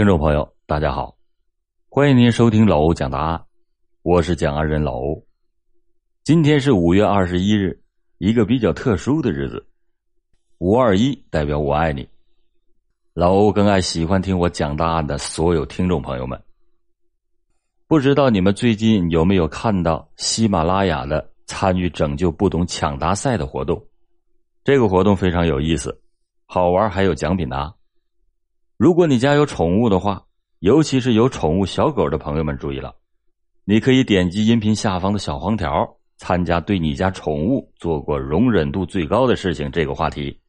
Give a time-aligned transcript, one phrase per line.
[0.00, 1.14] 听众朋友，大家好，
[1.90, 3.44] 欢迎您收听老欧讲答案，
[4.00, 5.26] 我是讲案人老欧。
[6.24, 7.82] 今天是五月二十一日，
[8.16, 9.68] 一个比较特殊的日子。
[10.56, 12.08] 五二一代表我爱你。
[13.12, 16.42] 老欧更爱喜欢听我讲答案的所有听众朋友们。
[17.86, 23.86] 不知道你们最近有没有看到喜马拉雅的参与拯救不懂抢答赛的活动？
[24.64, 26.00] 这个活动非常有意思，
[26.46, 27.74] 好玩，还有奖品拿。
[28.80, 30.24] 如果你家有宠物的话，
[30.60, 32.94] 尤其是有宠物小狗的朋友们注意了，
[33.66, 40.40] 你可以点击音频下方的小黄条，参加对你家宠物做过容忍度最高的事情这个话题。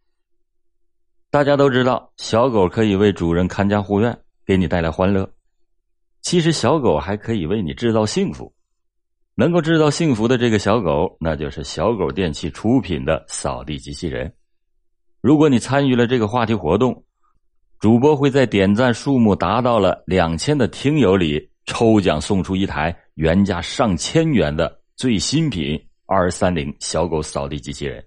[1.30, 5.30] 大家都知道，小狗可以为主人看家护院，给你带来欢乐。
[6.22, 8.54] 其实，小狗还可以为你制造幸福。
[9.36, 14.34] 能够制造幸福的这个小狗，那就是小狗电器出品的扫地机器人。
[15.20, 17.04] 如果你参与了这个话题活动，
[17.82, 28.06] 主播会在点赞数目达到了两千的听友里抽奖送出一台原价上千元的最新品二三零小狗扫地机器人。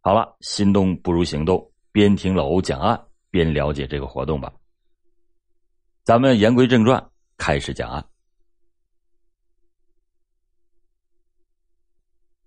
[0.00, 2.98] 好了，心动不如行动，边听老欧讲案
[3.30, 4.50] 边了解这个活动吧。
[6.02, 8.02] 咱们言归正传，开始讲案。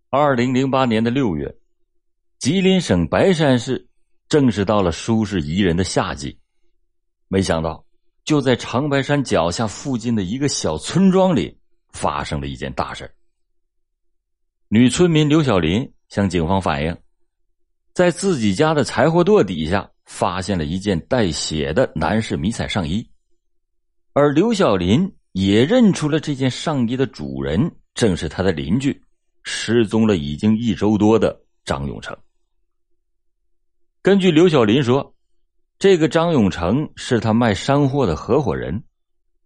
[0.09, 1.55] 二零零八年的六月，
[2.39, 3.87] 吉林省白山市。
[4.33, 6.35] 正是到了舒适宜人的夏季，
[7.27, 7.85] 没想到
[8.25, 11.55] 就在长白山脚下附近的一个小村庄里，
[11.91, 13.13] 发生了一件大事
[14.69, 16.97] 女村民刘小林向警方反映，
[17.93, 23.07] 在自己家的柴火垛底下发现了一件带血的男士迷彩上衣，
[24.13, 28.99] 而刘小林也认出了这件上衣的主人，正是他的邻居，
[29.43, 32.17] 失踪了已经一周多的张永成。
[34.03, 35.15] 根据刘小林说，
[35.79, 38.83] 这个张永成是他卖山货的合伙人。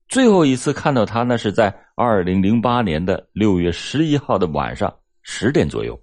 [0.09, 4.91] 最后一次看到他，那是在二零零八年的六月十一号的晚上
[5.21, 6.01] 十点左右。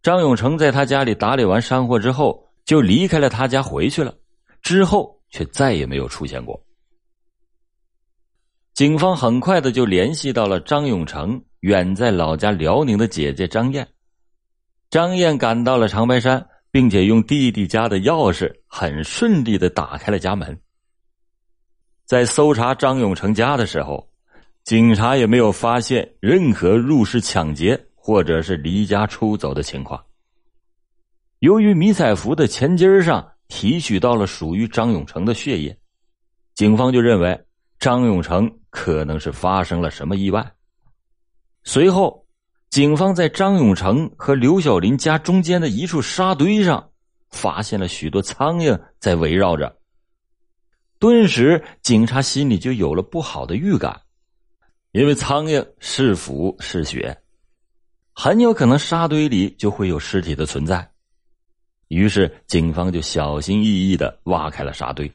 [0.00, 4.14] 张永成在他家里打理完山货之后，就离开了他家回去了，
[4.62, 6.64] 之后却再也没有出现过。
[8.74, 13.88] 警方很快的就联系到了张永成远在老家辽宁的姐姐张燕。
[14.88, 16.46] 张燕赶到了长白山。
[16.72, 20.58] 并且用弟弟家的钥匙很顺利的打开了家门。
[22.06, 24.10] 在搜查张永成家的时候，
[24.64, 30.02] 警察也没有发现任何入室抢劫或者是离家出走的情况。
[31.40, 35.78] 由于迷彩服的前襟上提取到了属于张永成的血液，
[36.54, 37.38] 警方就认为
[37.78, 40.50] 张永成可能是发生了什么意外。
[41.64, 42.21] 随后。
[42.72, 46.88] 警方在张永成和刘小林家中间的一处沙堆上，
[47.28, 49.76] 发现了许多苍蝇在围绕着。
[50.98, 54.00] 顿时，警察心里就有了不好的预感，
[54.92, 57.14] 因为苍蝇是腐是血，
[58.14, 60.90] 很有可能沙堆里就会有尸体的存在。
[61.88, 65.12] 于是，警方就小心翼翼的挖开了沙堆，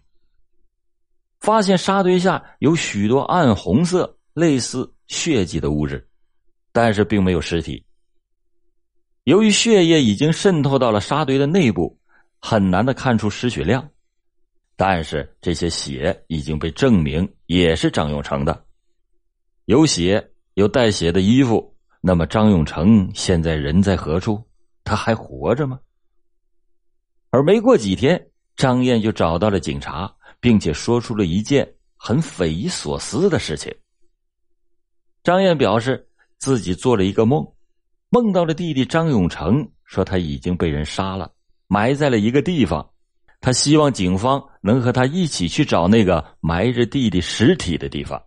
[1.40, 6.08] 发现沙堆下有许多暗红色、类似血迹的物质。
[6.78, 7.84] 但是并没有尸体。
[9.24, 12.00] 由于血液已经渗透到了沙堆的内部，
[12.40, 13.90] 很难的看出失血量。
[14.76, 18.64] 但是这些血已经被证明也是张永成的，
[19.66, 21.76] 有血，有带血的衣服。
[22.00, 24.40] 那么张永成现在人在何处？
[24.84, 25.80] 他还活着吗？
[27.32, 33.74] 而没过几天，张燕就找到了警察，并且说出了一件很匪夷所思的事情。
[35.24, 36.04] 张燕表示。
[36.38, 37.46] 自己做了一个梦，
[38.10, 41.32] 梦到了弟弟张永成，说他已经被人杀了，
[41.68, 42.90] 埋在了一个地方。
[43.40, 48.22] 他希望警方能和他一起去找那个埋着弟弟尸体的地方。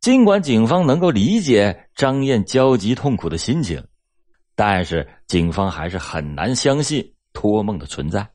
[0.00, 3.86] 尽管警方能够理解张燕焦急痛苦的心情，
[4.54, 8.28] 但是警方还是很难相信托梦的存在。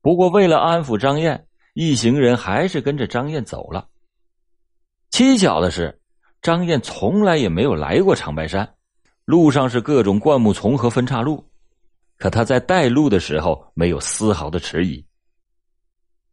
[0.00, 3.88] 不过，为了安抚张燕，一行人还是跟着张燕走了。
[5.10, 6.00] 蹊跷的是。
[6.44, 8.70] 张燕从来也没有来过长白山，
[9.24, 11.42] 路上是各种灌木丛和分岔路，
[12.18, 15.02] 可他在带路的时候没有丝毫的迟疑。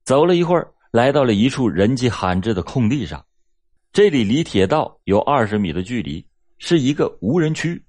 [0.03, 3.25] 走了一会儿，来到了一处人迹罕至的空地上，
[3.93, 6.27] 这里离铁道有二十米的距离，
[6.57, 7.81] 是一个无人区。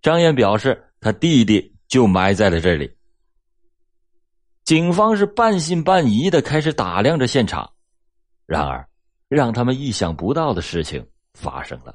[0.00, 2.88] 张燕表示，他弟弟就埋在了这里。
[4.62, 7.68] 警方是半信半疑的开始打量着现场，
[8.46, 8.88] 然而
[9.26, 11.04] 让他们意想不到的事情。
[11.36, 11.94] 发生了，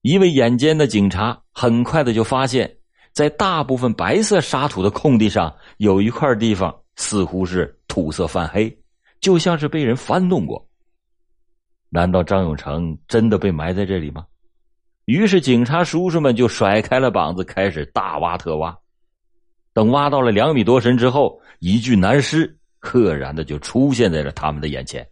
[0.00, 2.74] 一位眼尖的警察很快的就发现，
[3.12, 8.74] 在大部分白色沙土的空地上，有一块地方似乎是土色泛黑，
[9.20, 10.66] 就像是被人翻动过。
[11.90, 14.26] 难道张永成真的被埋在这里吗？
[15.04, 18.76] 于是警察叔叔们就甩开了膀子，开始大挖特挖。
[19.72, 25.06] 等挖到了两米多深之后，一具男尸赫然的就出现在了他们的眼前。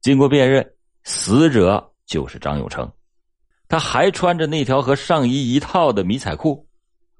[0.00, 0.66] 经过辨认，
[1.02, 2.90] 死者就是张永成，
[3.68, 6.66] 他还穿着那条和上衣一套的迷彩裤，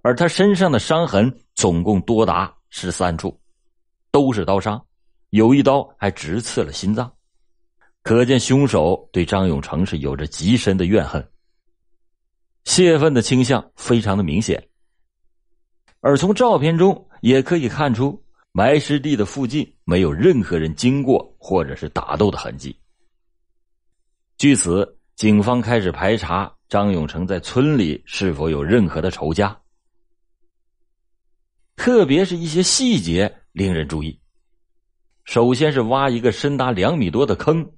[0.02, 3.38] 而他身上的伤痕总共多达十三处，
[4.10, 4.82] 都是刀伤，
[5.30, 7.12] 有一刀还直刺了心脏。
[8.02, 11.22] 可见凶手对张永成是有着极深的怨恨，
[12.64, 14.66] 泄愤的倾向非常的明显。
[16.00, 22.74] 而从照片中也可以看出，埋尸地的附近没有任何人经过或者是打斗的痕迹。
[24.38, 29.60] 据此，警方开始排查张永成在村里是否有任何的仇家，
[31.74, 34.16] 特别是一些细节令人注意。
[35.24, 37.68] 首先是挖一个深达两米多的坑。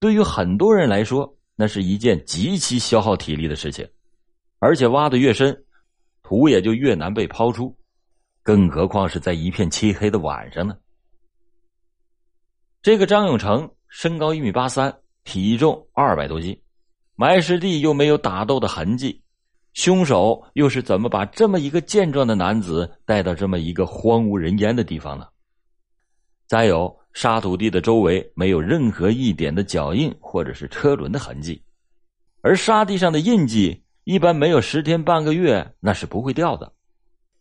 [0.00, 3.88] 对于很多人来说，那是一件极其消耗体力的事情，
[4.58, 5.64] 而且挖的越深，
[6.22, 7.74] 土也就越难被抛出，
[8.42, 10.76] 更何况是在一片漆黑的晚上呢？
[12.82, 16.60] 这个张永成身高一米八三，体重二百多斤，
[17.14, 19.22] 埋尸地又没有打斗的痕迹，
[19.72, 25.26] 凶手又是怎么把这么一个健壮的男子带到这么一个荒无人烟的地方呢？
[26.46, 27.00] 再有。
[27.14, 31.62] 沙土地的周围没有任何一点的脚印或者是车轮的痕迹，
[32.40, 36.72] 而沙地上的印记一般没有十天半个月那是不会掉的，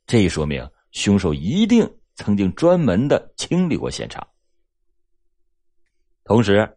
[0.05, 4.27] 这说明凶手一定曾经专门的清理过现场。
[6.25, 6.69] 同时，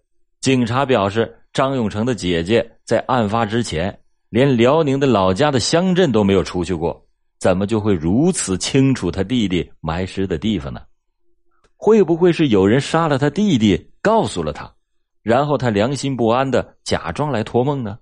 [0.45, 3.99] 警察表示，张永成的姐姐在案发之前
[4.29, 7.03] 连辽宁的老家的乡镇都没有出去过，
[7.39, 10.83] 怎么就会如此清楚他弟弟埋尸的地方呢？
[11.77, 14.71] 会不会是有人杀了他弟弟，告诉了他，
[15.23, 17.99] 然后他良心不安的假装来托梦呢？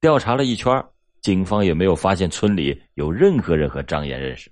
[0.00, 0.84] 调查了一圈，
[1.22, 4.50] 警方也没有发现村里有任何人和张岩认识。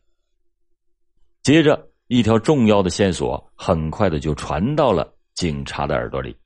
[1.43, 6.37] 接着，一条重要的线索很快的就传到了警察的耳朵里。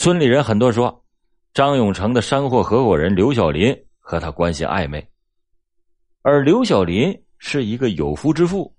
[0.00, 1.04] 村里人很多说，
[1.52, 5.06] 张永成的山货合伙人刘小林和他关系暧昧，
[6.22, 8.74] 而刘小林是一个有夫之妇。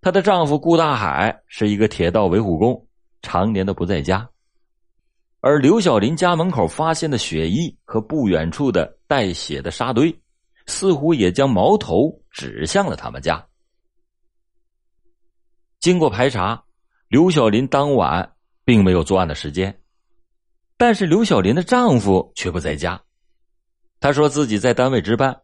[0.00, 2.86] 她的丈夫顾大海是一个铁道维护工，
[3.20, 4.26] 常年的不在家。
[5.40, 10.18] 而刘小林家门口发现的血衣和不远处的带血的沙堆，
[10.64, 13.46] 似乎也将矛头指向了他们家。
[15.78, 16.64] 经过排查，
[17.08, 18.32] 刘小林当晚
[18.64, 19.77] 并没有作案的时间，
[20.78, 22.98] 但是刘小林的丈夫却不在家。
[24.00, 25.36] 他说自己在单位值班，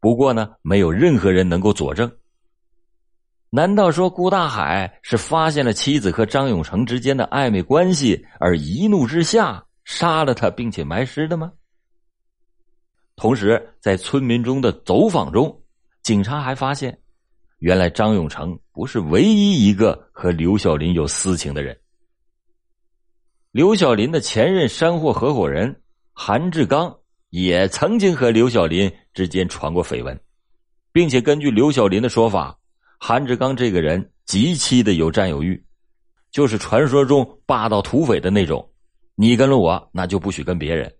[0.00, 2.10] 不过呢，没有任何人能够佐证。
[3.50, 11.52] 难道说顾大海是发现了妻子和张永成之间的暧昧关系，而一怒之下杀了他，并且埋尸的吗？
[13.14, 15.62] 同时，在村民中的走访中，
[16.02, 16.98] 警察还发现，
[17.58, 21.78] 原来张永成不是唯一一个和刘小林有私情的人。
[23.52, 25.82] 刘小林的前任山货合伙人
[26.14, 26.96] 韩志刚
[27.28, 30.18] 也曾经和刘小林之间传过绯闻，
[30.90, 32.58] 并且根据刘小林的说法。
[32.98, 35.62] 韩志刚这个人极其的有占有欲，
[36.30, 38.66] 就是传说中霸道土匪的那种。
[39.16, 40.90] 你跟了我，那就不许跟别人。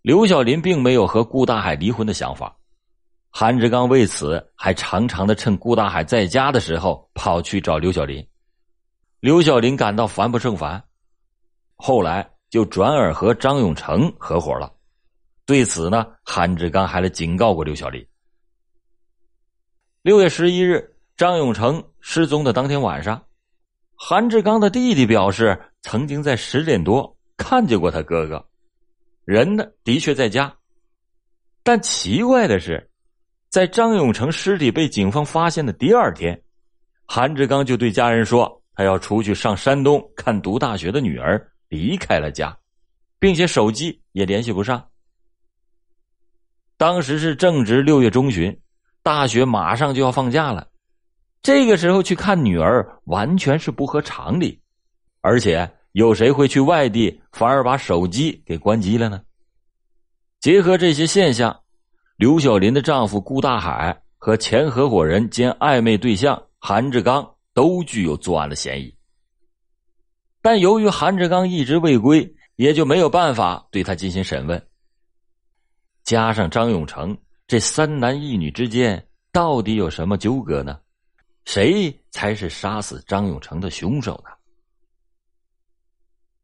[0.00, 2.56] 刘小林并没有和顾大海离婚的想法，
[3.28, 8.26] 韩志刚为此还常常的趁顾大海在家的时候跑去找刘小林。
[9.20, 10.82] 刘小林感到烦不胜烦，
[11.76, 14.72] 后来就转而和张永成合伙了。
[15.44, 18.06] 对此呢，韩志刚还来警告过刘小林。
[20.00, 23.22] 六月十一日，张永成失踪的当天晚上，
[23.94, 28.48] 韩志刚的弟弟表示，曾经在十点多看见过他哥哥，
[29.26, 30.56] 人呢的确在家，
[31.62, 32.90] 但奇怪的是，
[33.50, 36.42] 在张永成尸体被警方发现的第二天，
[37.04, 42.56] 韩志刚就对家人说，他要出去上山东看读大学的女儿，离开了家，
[43.18, 44.82] 并且手机也联系不上。
[46.78, 48.58] 当时是正值六月中旬。
[49.02, 50.66] 大学马上就要放假了，
[51.42, 54.58] 这个时候去看女儿完全是不合常理，
[55.20, 59.20] 而且有谁会去外地反而把手机给关机了呢？
[60.40, 61.54] 结合这些现象，
[62.16, 68.94] 刘小林的丈夫顾大海和前合伙人兼暧昧对象韩志刚都具有作案的嫌疑，
[70.40, 74.68] 但由于韩志刚一直未归，也就没有办法对他进行审问，
[76.04, 77.16] 加上张永成。
[77.46, 80.80] 这三男一女之间到底有什么纠葛呢？
[81.44, 84.30] 谁才是杀死张永成的凶手呢？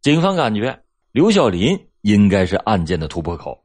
[0.02, 0.82] 警方感觉
[1.12, 3.64] 刘小林应该是案件的突破口，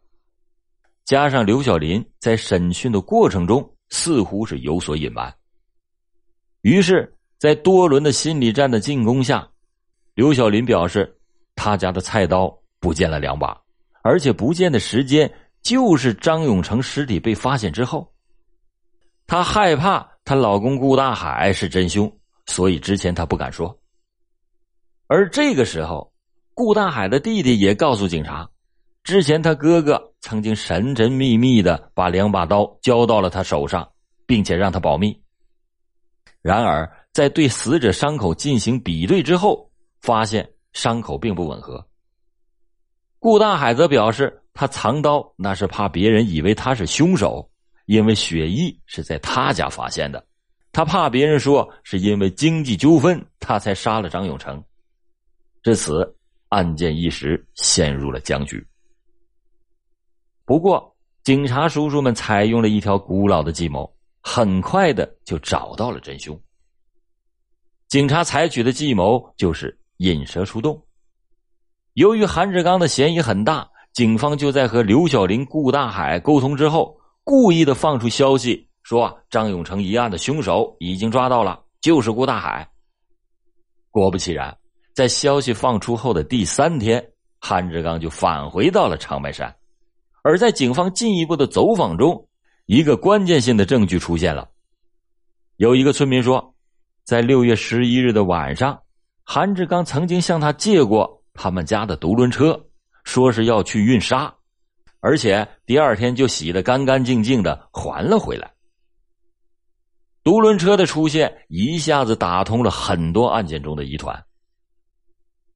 [1.03, 5.35] 加上刘小林在审讯的过程中似乎是有所隐瞒，
[6.61, 9.49] 于是，在多轮的心理战的进攻下，
[10.13, 11.17] 刘小林表示，
[11.55, 13.59] 他家的菜刀不见了两把，
[14.03, 15.33] 而且不见的时间
[15.63, 18.13] 就是张永成尸体被发现之后。
[19.25, 23.75] 她害怕她老公顾大海是真凶，所以之前她不敢说。
[25.07, 26.13] 而这个时候，
[26.53, 28.47] 顾大海的弟弟也告诉警察，
[29.03, 33.91] 之前他哥哥曾经神神秘秘的把两把刀交到了他手上，
[34.27, 35.19] 并且让他保密。
[36.43, 41.85] 然而，在对死者伤口进行比对之后，发现伤口并不吻合。
[43.19, 47.47] 顾大海则表示，他藏刀那是怕别人以为他是凶手。
[47.87, 50.23] 因为血衣是在他家发现的，
[50.71, 54.63] 他怕别人说是因为经济纠纷他才杀了张永成。
[55.61, 56.15] 至此，
[56.49, 58.65] 案件一时陷入了僵局。
[60.45, 63.91] 不过，警察叔叔们采用了一条古老的计谋，
[64.21, 66.39] 很快的就找到了真凶。
[67.91, 70.81] 警察采取的计谋就是引蛇出洞。
[71.95, 76.97] 由于韩志刚的嫌疑很大，警方就在和刘小林、顾大海沟通之后。
[77.23, 82.67] 故意的放出消息说张永成一案的凶手已经抓到了，就是顾大海。
[83.91, 84.57] 果不其然，
[84.95, 87.05] 在消息放出后的第三天，
[87.39, 89.53] 韩志刚就返回到了长白山。
[90.23, 92.25] 而在警方进一步的走访中，
[92.67, 94.49] 一个关键性的证据出现了。
[95.57, 96.50] 有一个村民说，
[97.03, 98.79] 在六月十一日的晚上，
[99.23, 102.59] 韩志刚曾经向他借过他们家的独轮车，
[103.03, 104.33] 说是要去运沙。
[104.99, 108.51] 而且第二天就洗得干干净净的还了回来。
[110.23, 114.23] 独轮车的出现一下子打通了很多案件中的疑团。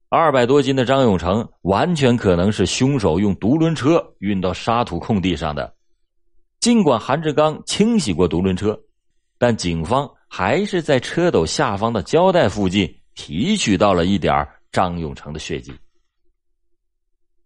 [0.08, 5.72] 二百多斤的张永成完全可能是凶手用独轮车运到沙土空地上的。
[6.58, 8.76] 尽管韩志刚清洗过独轮车，
[9.38, 15.72] 但警方还是在车斗下方的胶带附近提取到了一点张永成的血迹。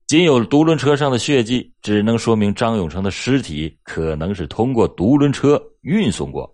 [0.09, 6.53] 仅有独轮车上的血迹，只能说明张永成的尸体可能是通过独轮车运送过。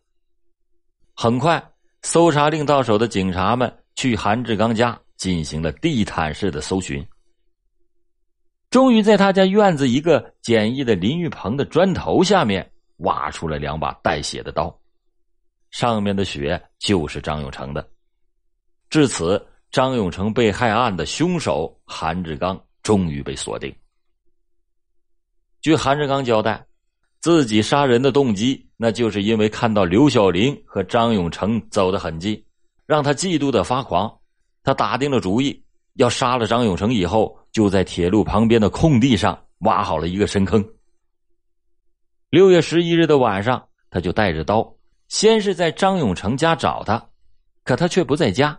[1.15, 1.71] 很快，
[2.03, 7.03] 搜查令到手的警察们去韩志刚家进行了地毯式的搜寻，
[8.69, 14.79] 终于在他家院子一个简易的淋浴棚的砖头下面挖出了两把带血的刀，
[15.77, 17.87] 上面的血就是张永成的。
[18.89, 22.59] 至此，张永成被害案的凶手韩志刚。
[22.83, 23.75] 终于被锁定。
[25.61, 26.65] 据韩志刚交代，
[27.21, 32.41] 自己杀人的动机，那就是因为看到刘小林和张永成走得很近，
[32.87, 34.21] 让他嫉妒的发狂。
[34.63, 35.65] 他打定了主意，
[35.95, 40.65] 要杀了张永成以后，就在铁路旁边的空地上挖好了一个深坑。
[42.31, 44.76] 六月十一日的晚上，他就带着刀，
[45.09, 47.09] 先是在张永成家找他，
[47.65, 48.59] 可他却不在家。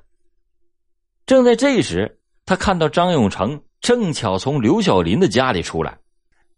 [1.26, 3.62] 正在这时，他看到张永成。
[3.80, 6.00] 正巧从刘小林的家里出来，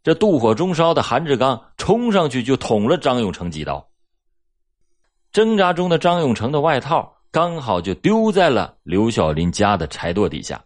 [0.01, 3.85] 这妒火中烧的韩志刚冲上去就捅了张永成几刀。
[5.33, 10.63] 挣扎中的张永成的外套刚好就丢在了刘小林家的柴垛底下。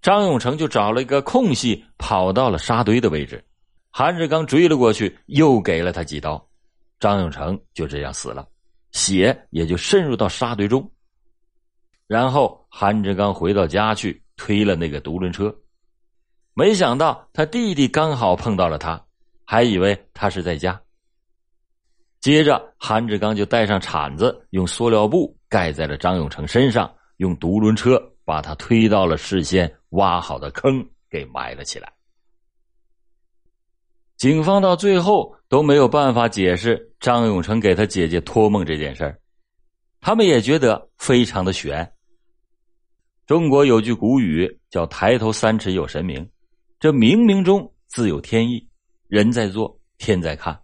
[0.00, 3.44] 张永成就找了一个空隙跑到了沙堆的位置，
[3.90, 6.47] 韩志刚追了过去，又给了他几刀，
[7.00, 8.46] 张永成就这样死了，
[8.92, 10.90] 血也就渗入到沙堆中。
[12.06, 14.22] 然后韩志刚回到家去。
[14.40, 15.52] 推了那个独轮车，
[16.54, 19.04] 没想到他弟弟刚好碰到了他，
[19.44, 20.80] 还以为他是在家。
[22.20, 31.92] 接着，韩志刚就带上铲子，用塑料布盖在了张永成身上，用独轮车把他推到了事先挖好的坑给埋了起来。
[34.18, 39.16] 警方到最后都没有办法解释张永成给他姐姐托梦这件事儿，
[40.00, 41.88] 他们也觉得非常的悬。
[43.28, 46.28] 中国有句古语叫“抬头三尺有神明”，
[46.80, 48.66] 这冥冥中自有天意，
[49.06, 50.58] 人在做，天在看。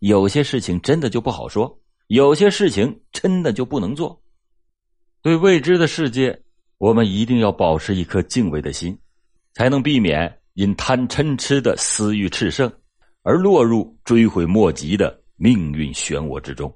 [0.00, 4.20] 有些事情真的就不好说，有些事情真的就不能做。
[5.22, 6.42] 对未知的世界，
[6.78, 8.98] 我们一定要保持一颗敬畏的心，
[9.52, 12.72] 才能避免因贪嗔痴的私欲炽盛，
[13.28, 16.74] 而落入追悔莫及的命运漩涡之中。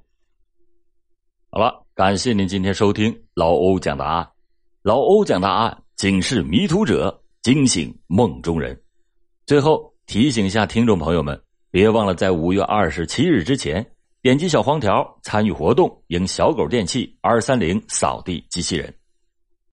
[1.49, 4.29] 好了，感谢您今天收听老欧讲答案。
[4.83, 8.79] 老欧讲答案，警示迷途者，惊醒梦中人。
[9.47, 11.41] 最后提醒一下听众朋友们，
[11.71, 13.83] 别忘了在五月二十七日之前
[14.21, 18.93] 点击小黄条参与活动，赢小狗电器二三零扫地机器人。